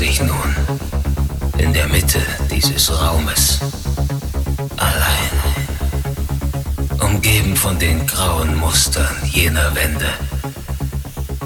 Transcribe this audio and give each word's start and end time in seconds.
ich 0.00 0.20
nun 0.20 0.56
in 1.58 1.72
der 1.72 1.86
Mitte 1.88 2.20
dieses 2.50 2.90
Raumes, 2.90 3.58
allein, 4.76 5.30
umgeben 7.00 7.56
von 7.56 7.78
den 7.78 8.06
grauen 8.06 8.56
Mustern 8.56 9.14
jener 9.24 9.74
Wände, 9.74 10.08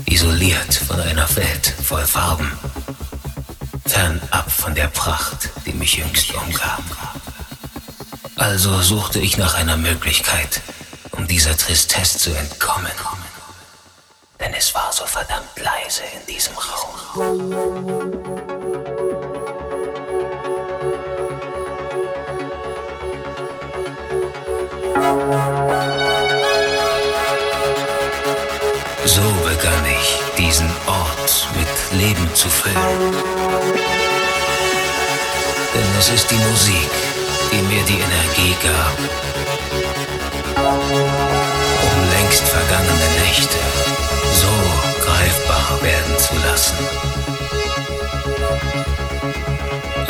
isoliert 0.07 0.75
von 0.75 1.01
einer 1.01 1.29
Welt 1.37 1.75
voll 1.83 2.05
Farben, 2.05 2.51
fernab 3.87 4.51
von 4.51 4.75
der 4.75 4.89
Pracht, 4.89 5.51
die 5.67 5.73
mich 5.73 5.97
jüngst 5.97 6.33
umgab. 6.35 6.83
Also 8.37 8.81
suchte 8.83 9.21
ich 9.21 9.37
nach 9.37 9.55
einer 9.55 9.77
Möglichkeit, 9.77 10.61
um 11.13 11.27
dieser 11.27 11.57
Tristesse 11.57 12.19
zu 12.19 12.31
entkommen. 12.35 12.93
Denn 14.41 14.53
es 14.55 14.75
war 14.75 14.93
so 14.93 15.07
verdammt 15.07 15.59
leise 15.59 16.03
in 16.19 16.27
diesem 16.35 16.55
Raum. 16.55 17.94
Diesen 30.55 30.71
Ort 30.87 31.49
mit 31.57 32.01
Leben 32.01 32.33
zu 32.33 32.49
füllen. 32.49 32.77
Denn 35.75 35.99
es 35.99 36.11
ist 36.11 36.31
die 36.31 36.37
Musik, 36.37 36.91
die 37.51 37.63
mir 37.63 37.83
die 37.83 37.99
Energie 37.99 38.55
gab, 38.63 38.97
um 41.83 42.11
längst 42.15 42.45
vergangene 42.45 43.09
Nächte 43.27 43.59
so 44.33 44.53
greifbar 45.05 45.83
werden 45.83 46.19
zu 46.19 46.35
lassen. 46.47 46.79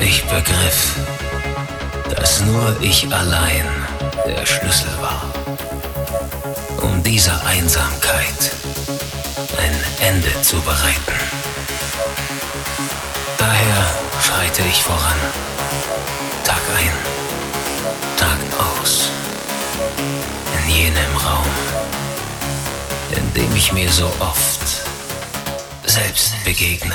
Ich 0.03 0.25
begriff, 0.25 0.97
dass 2.15 2.43
nur 2.43 2.77
ich 2.83 3.11
allein 3.15 3.67
der 4.27 4.45
Schlüssel 4.45 4.93
war, 5.01 5.25
um 6.83 7.03
dieser 7.03 7.41
Einsamkeit 7.47 8.55
ein 8.63 8.64
Ende 10.05 10.43
zu 10.43 10.61
bereiten. 10.61 11.19
Daher 13.39 13.95
schreite 14.21 14.63
ich 14.69 14.83
voran, 14.83 15.17
Tag 16.45 16.61
ein, 16.77 16.93
Tag 18.19 18.39
aus, 18.59 19.09
in 20.59 20.71
jenem 20.71 21.17
Raum, 21.17 21.51
in 23.17 23.33
dem 23.33 23.57
ich 23.57 23.73
mir 23.73 23.91
so 23.91 24.13
oft 24.21 24.61
selbst 25.87 26.35
begegne. 26.45 26.95